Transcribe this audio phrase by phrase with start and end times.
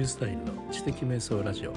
[0.00, 1.74] ュースタイルの知的瞑想ラジオ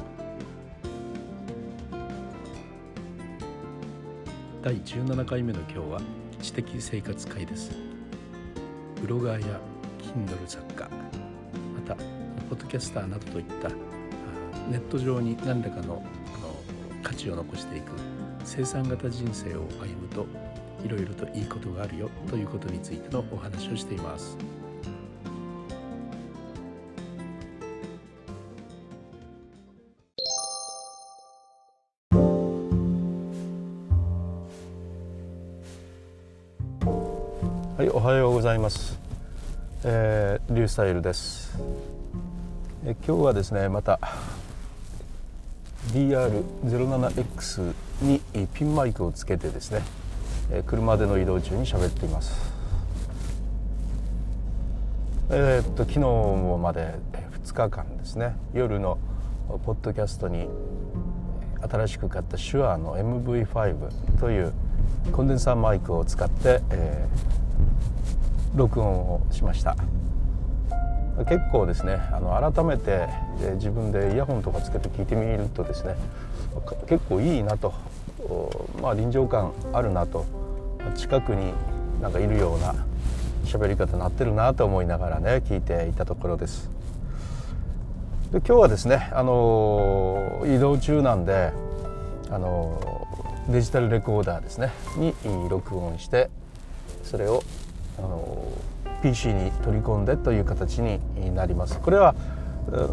[4.62, 6.01] 第17回目の今日は
[6.41, 7.71] 知的生活会です
[9.01, 9.59] ブロガーや
[9.99, 10.90] Kindle 作家
[11.76, 13.69] またポッドキャスターなどといった
[14.69, 16.03] ネット上に何らかのの
[17.02, 17.91] 価値を残していく
[18.45, 20.26] 生産型人生を歩むと
[20.85, 24.38] いろいろといいことがあるよということについてのお話をしています。
[37.76, 39.00] はい、おはようございます。
[39.84, 41.58] えー、リュースタイルです。
[42.86, 43.99] え今日はですね、また
[45.91, 47.73] DR07X
[48.04, 48.22] に
[48.54, 49.82] ピンマイクをつけてですね、
[50.68, 52.54] 車での移動中に喋っています。
[55.32, 55.99] えー、っと昨日
[56.62, 56.94] まで
[57.44, 58.99] 2日間ですね夜の
[59.66, 60.48] ポッドキャストに
[61.68, 64.53] 新しく買った手話の MV5 という
[65.11, 67.52] コンデンサーマイクを使って、えー、
[68.56, 69.75] 録音をしました
[71.28, 73.08] 結構ですねあの改めて、
[73.42, 75.95] え、自分でイヤホンとかつけて聞いてみるとですね
[76.88, 77.73] 結構いいなと
[78.81, 80.25] まあ臨場感あるなと
[80.95, 81.53] 近くに
[82.02, 82.75] なんかいるような
[83.45, 86.69] 喋り方になってるなと思いながらね聞いていたところです。
[88.31, 91.53] で今日はですね、あの移動中なんで、
[92.31, 93.08] あの
[93.47, 95.14] デジタルレコーダーですねに
[95.50, 96.31] 録音して
[97.03, 97.43] それを、
[97.99, 98.47] あの
[99.01, 100.99] PC に取り込んでという形に
[101.35, 101.79] なります。
[101.79, 102.15] これは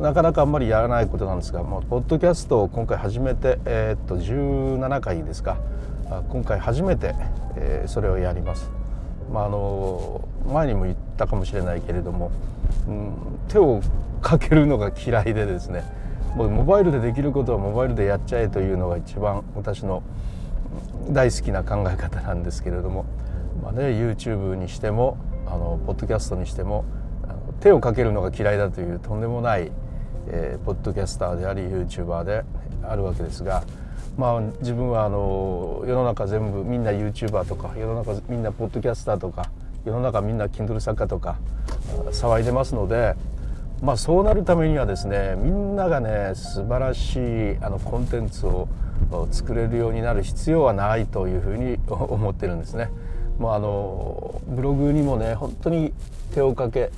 [0.00, 5.58] なかなかあんまりやらないことなんですがもうポッドキャストを今回初めて、えー、っと17回ですか
[6.28, 7.14] 今回初めて、
[7.56, 8.70] えー、それをやります。
[9.32, 12.32] まあ、あの前にも言ったかもしれないけれども、
[12.88, 13.12] うん、
[13.48, 13.80] 手を
[14.20, 15.84] かけるのが嫌いでですね
[16.34, 20.02] もうモバイルでできることはモバイルでやっちゃえというのが一番私の
[21.10, 23.04] 大好きな考え方なんですけれども、
[23.62, 26.84] まあね、YouTube にしてもあのポッドキャストにしても
[27.60, 29.70] 手をかけるのが嫌いだというとんでもない、
[30.28, 32.44] えー、ポッドキャスターであり YouTuber で
[32.82, 33.64] あるわけですが、
[34.16, 39.50] まあ、自分はあの世の中全部みんな YouTuber とか世の中みんなポッドキャスターとか
[39.84, 41.38] 世の中みんな Kindle 作家とか
[42.12, 43.14] 騒いでますので、
[43.82, 48.68] まあ、そうなるためにはですねみんながね素晴らしいあのコンテンツを
[49.30, 52.90] 作れるようになる必要はないというふうに思ってるんですね。
[53.40, 55.94] もうあのブログにもね本当に
[56.34, 56.92] 手をかけ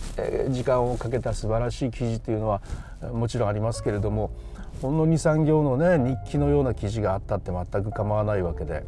[0.50, 2.60] 時間をかけた素晴らしい記事というのは
[3.12, 4.32] もちろんありますけれども
[4.82, 8.84] ほんの23行のね日記のような記事があったって全く構わないわけで。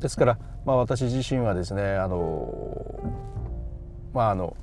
[0.00, 3.00] ですから、まあ、私自身はですねあの
[4.12, 4.56] まああの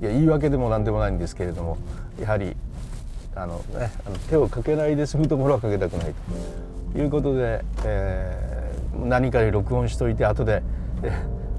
[0.00, 1.76] いや言い訳でも何でもないんですけれども
[2.18, 2.56] やはり
[3.34, 6.14] あの、ね、あの手をかけないで済むところはかけたくない
[6.92, 8.59] ということで、えー
[8.94, 10.62] 何かで録音しといて後で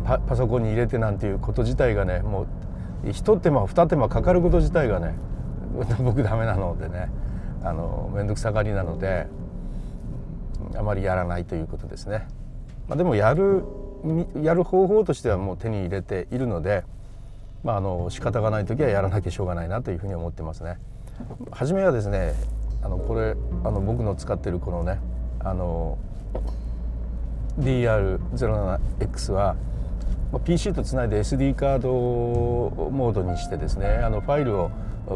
[0.03, 2.47] パパソコンに入れてなんていうこと自体がねも
[3.03, 5.16] う一手間二手間かかること自体がね
[6.03, 7.09] 僕ダメなのでね
[7.64, 9.28] あの面倒くさがりなので
[10.78, 12.28] あまりやらないということですね。
[12.88, 13.64] まあ、でもやる
[14.41, 16.84] やる方法としてはもう手に入れているので、
[17.64, 20.78] まあ、あの仕方がない時はやらなきゃしょうがないなというふうに思ってますね。
[21.52, 22.34] 初めはですね
[22.84, 25.00] あのこれあの僕の使ってるこのね
[25.40, 25.97] あの
[27.60, 29.56] DR07X は
[30.46, 34.72] PC とつないで SD カードモードにしてですねあのファイルを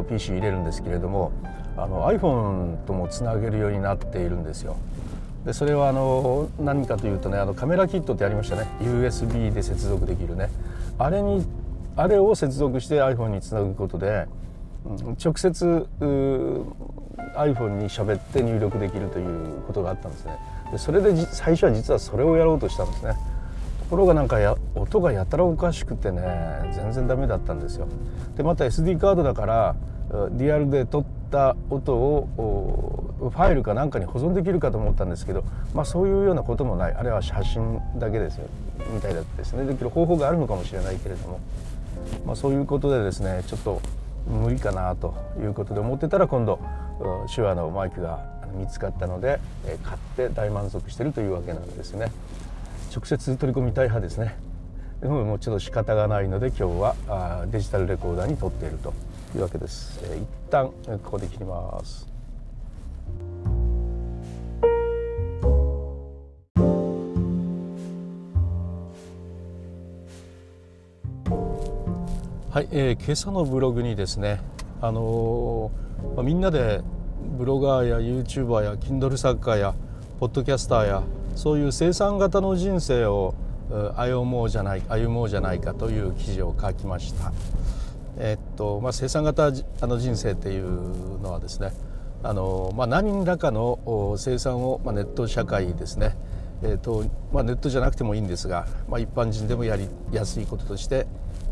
[0.10, 1.32] PC 入れるんですけれども
[1.78, 4.78] あの iPhone ともつなげるようになっているんですよ。
[5.46, 10.50] でそれはあの何かというとねあのカメラキットってありましたね USB で接続できるね
[10.98, 11.46] あれに
[11.96, 14.26] あれを接続して iPhone につなぐことで、
[14.86, 15.86] うん、直接
[17.36, 20.38] iPhone に喋って入力できるということがあったんですね。
[20.72, 23.14] でそれで最初は実はそれをやろうとしたんですね。
[23.80, 26.24] ところがなんかや音がやたらおかしくてね
[26.74, 27.88] 全然ダメだったんですよ。
[28.36, 29.76] でまた SD カードだから
[30.32, 35.44] リアルで撮った音をファイルかなんかに保存できるかと思ったんですけど、
[35.74, 36.94] まあ、そういうようなこともない。
[36.94, 38.48] あれは写真だけですよ。
[38.94, 39.66] みたいだったですね。
[39.66, 41.40] できる方法があるのかもしれないけれども、
[42.26, 43.82] まあ、そういうことでですねちょっと
[44.28, 46.60] 無理かなということで思ってたら今度
[47.34, 49.40] 手話のマイクが見つかったので、
[49.84, 52.12] 買って大満足してるというわけなんですね。
[52.96, 54.38] 直接取り込みたい派ですね。
[55.02, 56.64] でももうちょっと仕方がないので今日
[57.10, 58.94] はデジタルレコーダーに撮っていると
[59.36, 60.68] いうわけです、一旦
[61.04, 62.08] ここで切ります。
[72.50, 74.40] はい、えー、今朝のブログにですね
[74.80, 75.72] あの
[76.16, 76.82] まあ、みんなで
[77.38, 79.76] ブロガーや YouTuber や Kindle 作家や
[80.20, 81.04] ポッドキャスターや
[81.36, 83.36] そういう生産型の人生を
[83.96, 87.32] 歩もうじゃない歩もうじゃないかという記事を書きました。
[88.18, 89.52] えっとまあ、生産型
[89.82, 91.74] あの人生っていうのはですね
[92.24, 96.16] あの、まあ、何らかの生産を、まあ、ネット社会ですね、
[96.64, 97.04] えーと
[97.34, 101.08] まあ、ネットじゃなくてもいいんですが、まあ、一般人でもやりやすいこととして、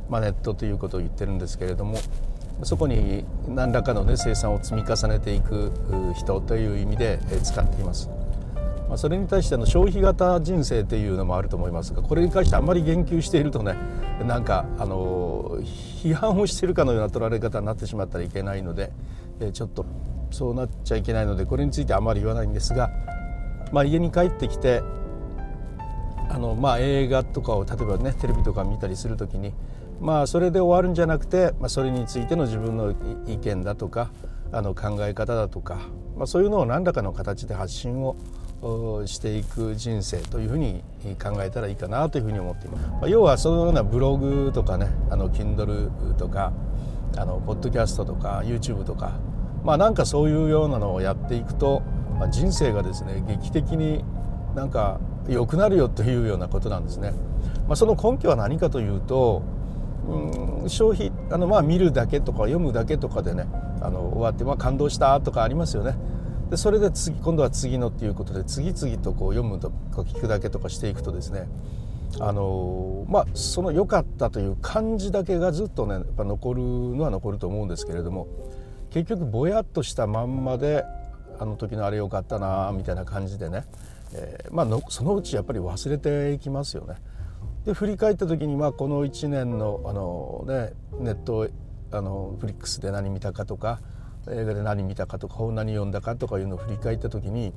[0.10, 1.98] まあ、ネットということを言ってるんですけれども
[2.62, 5.72] そこに何らかの、ね、生産を積み重ねていく
[6.16, 8.10] 人という意味で使っています。
[8.88, 13.76] まあ、それに対しての消費型人生っていうのもあると思いますがこれに関してあんまり言及しているとね
[14.24, 15.58] なんかあの
[16.04, 18.92] 批判をしているかのような取られ方になってしまったらいけないので
[19.54, 19.86] ちょっと
[20.30, 22.92] そうなっちゃいけないのでこれについてあまり言わないんですが、
[23.72, 24.82] まあ、家に帰ってきて
[26.30, 29.54] あの、まあ、映画とかを例えばねテレビとか見たりする時に、
[30.00, 32.94] まあ、それで終わるんじゃなくて、まあ、それについての自分の
[33.28, 34.12] 意見だとか
[34.52, 35.78] あの考え方だとか、
[36.16, 38.16] まあ、そういうのを何らかの形で発信を
[39.06, 40.84] していく人生というふうに
[41.22, 42.88] 考えたらいいかなというふうに思っています。
[42.88, 46.54] まあ、要はそのようなブログとかねあの Kindle とか
[47.18, 49.14] あのポッドキャストとか YouTube とか
[49.64, 51.82] まあなんかそういうようなのをやっていくと、
[52.20, 54.04] まあ、人生がですね劇的に
[54.56, 57.14] なんか良くなるよというようなことなんですね。
[57.68, 59.42] まあ、その根拠は何かというと
[60.08, 63.46] うん消費あのまあ見るだけとか読むだけとかでね
[63.82, 65.96] あの終わって、まあ、感動したとかありますよね。
[66.50, 71.48] でそれで次今度は次のっていうことで次々とこう読むとか聞くだけとかしていくとですね
[72.20, 78.28] あのまあその良かったという感じだけがずっとねやっぱ残るのは残ると思うんですけれども
[78.92, 80.84] 結局ぼやっとしたまんまで
[81.40, 83.66] あの時のあれ良かったなみたいな感じでね、
[84.14, 86.96] えー、まあのそのうちやっぱり忘れていきますよね。
[87.66, 91.50] で振り返った時にまあこの1年のあの、ね、ネット
[91.92, 93.80] あのフリックスで何見たかとか
[94.30, 97.54] 映画で何見たかとか本何読んだかとかいうのを振り返った時に、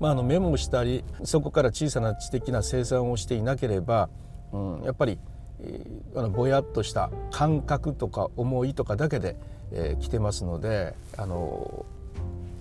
[0.00, 4.08] まあ、あのメモをしたりそこから小さな知的な生産をしていなければ、
[4.52, 5.18] うん、やっぱり、
[5.60, 9.36] えー、あのぼやっとした感覚とか思いとかだけで、
[9.72, 11.86] えー、来てますのであの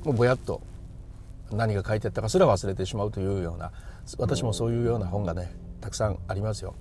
[0.03, 0.61] ぼやっと
[1.51, 3.71] 何が書いてあったかすら忘れてしまうというような
[4.17, 6.75] 私もそういうような本がねたくさんありますよ。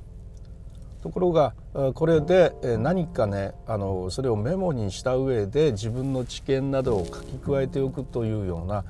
[1.03, 1.53] ところが
[1.95, 8.85] これで何かねあのそれをメモにした上で自分の知見などを書き加えておくというような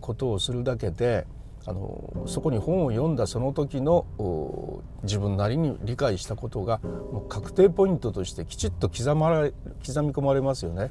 [0.00, 1.24] ことをするだけで
[1.64, 4.06] あのそこに本を読んだその時の
[5.04, 9.52] 自分なりに理解したことがもう確定ポイントとしてきちっと刻まれ
[9.86, 10.90] 刻み込まれますよね。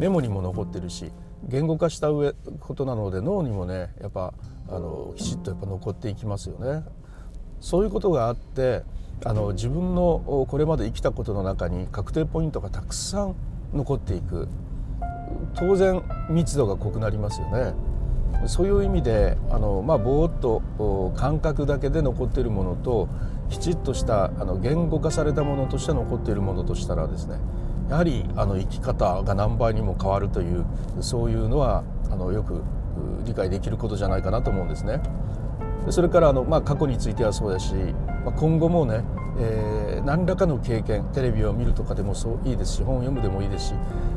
[0.00, 1.12] メモにも残ってるし
[1.48, 4.32] 言語化した上ことなので脳にもねやっぱ
[4.68, 6.84] あのきちっとやっぱ残っていきますよね。
[7.60, 8.82] そういうことがあって
[9.24, 13.36] あの自分のこれまで生きたことの中に確定ポイントがたくさん
[13.72, 14.48] 残っていく
[15.54, 17.74] 当然密度が濃くなりますよね。
[18.46, 23.08] そういう意味であの、まあ、ぼーっと感覚だけで残っているものと
[23.50, 27.36] きちっとしたあの言語化されたものとして残っているものとしたらですね
[27.92, 30.64] やはりあの生き方が何倍にも変わるという
[31.02, 32.62] そういうのはあのよく
[33.26, 35.02] 理解できることじゃないかなと思うんですね。
[35.90, 37.74] それからあの、まあ、過去についてはそうだし、
[38.24, 39.04] まあ、今後もね、
[39.38, 43.74] えー、何らかの経験テレビを見るとかでもそういいですし本を読むでもいいですし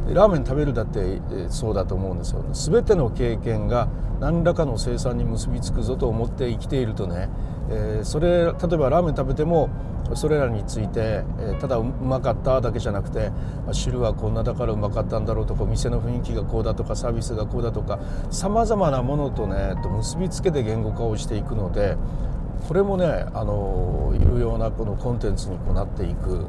[0.08, 3.90] ラーメン食べるだって、えー、そうだと思うんですよ全ての経験が
[4.20, 7.30] 何らかの生産に結びつくぞと思って生きているとね、
[7.70, 9.70] えー、それ例えばラーメン食べても
[10.14, 13.32] それらについて、えただうまかっただけじゃなくて
[13.72, 21.98] 汁はこんなだからうまかったんだろうとか店の雰囲気がこうだとかサービスがこうだとかさまざまなものとねと結びつけて言語化をしていくので
[22.68, 26.46] これもねあの有用なこのコンテンツにこうなっていく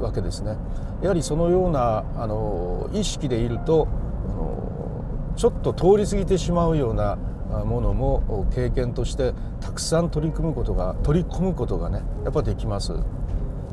[0.00, 0.56] わけですね。
[1.02, 3.88] やはりそのようなあの意識でいると
[4.28, 7.18] あのちょっと通り過ぎてしまうような
[7.64, 12.92] ものも経験としてたくさん取り組むことが取り込むことがねやっぱできます。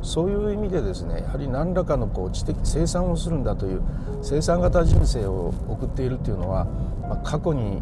[0.04, 3.82] そういう意味でですねやはり何らかのこう知的生産をするんだという
[4.22, 6.66] 生産型人生を送っているっていうのは、
[7.02, 7.82] まあ、過去に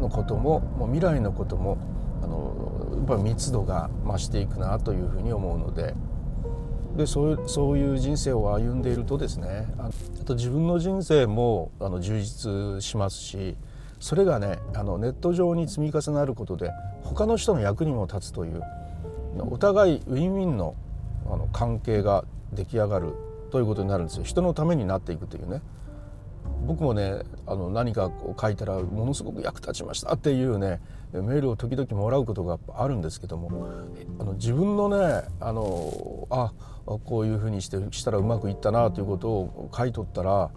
[0.00, 1.76] のことももう未来のことも
[2.22, 5.94] あのやっぱ密度が増していくなというふうに思うので。
[6.96, 9.90] でそういうそういう人生を歩んでいるとですねあ
[10.24, 13.56] と自分の人生もあの充実しますし
[14.00, 18.62] それがねあのネット上に積み重なることで他の人の役にも立つという
[19.38, 20.74] お互いウィンウィンの
[21.26, 23.14] あの関係が出来上がる
[23.52, 24.24] ということになるんですよ。
[24.24, 25.62] 人のためになっていくというね。
[26.66, 30.80] 僕もねあの何かこう書いたらものすごく役立ちましたっていうね
[31.12, 33.68] メールを時々もらうことがあるんですけども
[34.18, 36.52] あの自分のねあのあ
[37.04, 40.50] こういうふうにしてしたらうまくいったなということを書いとったら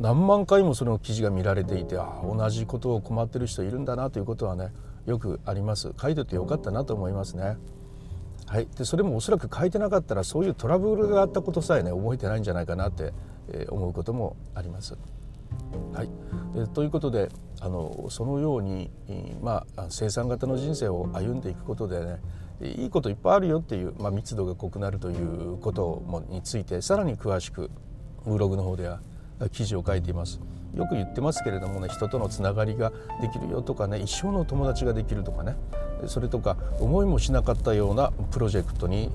[0.00, 4.72] 何万回もその記事が見られていてあ同じことを困ってる人いるんだなということはね
[5.06, 7.56] よくあります書いててよかったなと思いますね。
[8.46, 13.14] はい、でそれもおそらく書いてなかったらそういうトラブルがあったことさえね覚えてないんじゃないかなって、
[13.48, 14.96] え思うこともあります。
[15.94, 16.08] はい、
[16.56, 18.90] えということであのそのように、
[19.40, 22.20] まあ、生産型の人生を歩んでいくことでね
[22.60, 27.70] いいこといっぱいあるよっていう、まあ、密度が濃くなるということもについてさらに詳しく
[28.24, 29.00] ブログの方では
[29.50, 30.40] 記事を書いています。
[30.76, 35.54] よく言ってますけれどもね人とのつながりができるよとかね一生の友達ができるとかね
[36.06, 39.10] それとか思いもしなかったようなプロジェクトに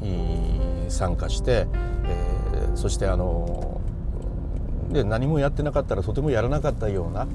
[0.90, 1.68] 参加して、
[2.06, 3.82] えー、そしてあの
[4.90, 7.28] で何もやってなかったらとてもやらなかったような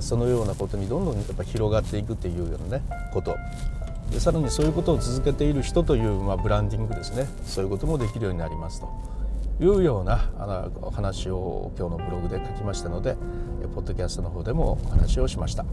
[0.00, 3.36] そのようなことにどんどんやっぱ広がっていくっていうようなねこと。
[4.10, 7.26] でさらにそういうことを続けている人という、まあ、ブランディングですね。
[7.44, 9.15] そういうこともできるようになりますと。
[9.58, 13.16] いうようなあの話を今日のブログで書きましたので
[13.74, 15.62] ポッドキャストの方でもお話をしました。
[15.62, 15.68] は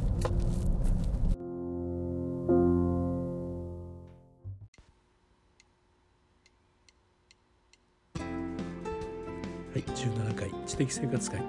[9.80, 11.42] い、17回知的生活会。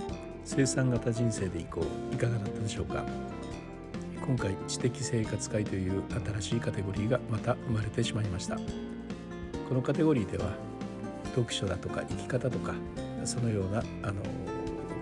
[0.46, 3.02] 生産型人生でいこういかがだったでしょうか？
[4.26, 6.02] 今回知的生活会という
[6.40, 8.56] 新しいカテゴリーがまた生まれてしまいました。
[8.56, 8.62] こ
[9.74, 10.52] のカテゴリーでは
[11.34, 12.74] 読書だとか生き方とか
[13.24, 14.14] そのようなあの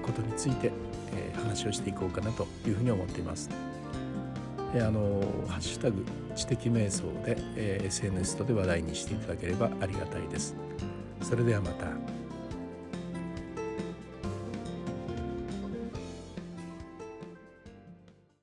[0.03, 0.73] ことについて、
[1.15, 3.51] えー、話をしていこうかなというふうに思っています。
[4.75, 10.57] えー、あのハッシュタグ知的瞑想で、えー、SNS とで話題にしていただければありがたいです。
[11.21, 12.02] それではまた。